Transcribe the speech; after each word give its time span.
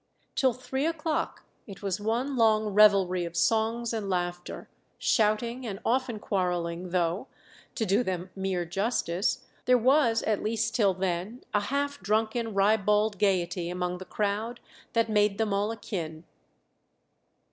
"Till 0.33 0.53
three 0.53 0.87
o'clock 0.87 1.43
it 1.67 1.83
was 1.83 2.01
one 2.01 2.35
long 2.35 2.65
revelry 2.73 3.23
of 3.23 3.37
songs 3.37 3.93
and 3.93 4.09
laughter, 4.09 4.67
shouting, 4.97 5.63
and 5.67 5.79
often 5.85 6.17
quarrelling, 6.17 6.89
though, 6.89 7.27
to 7.75 7.85
do 7.85 8.01
them 8.01 8.31
mere 8.35 8.65
justice, 8.65 9.45
there 9.65 9.77
was 9.77 10.23
at 10.23 10.41
least 10.41 10.73
till 10.73 10.95
then 10.95 11.43
a 11.53 11.59
half 11.59 11.99
drunken 11.99 12.55
ribald 12.55 13.19
gaiety 13.19 13.69
among 13.69 13.99
the 13.99 14.05
crowd 14.05 14.59
that 14.93 15.07
made 15.07 15.37
them 15.37 15.53
all 15.53 15.69
akin." 15.69 16.23